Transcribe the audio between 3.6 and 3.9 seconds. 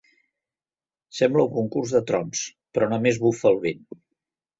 vent.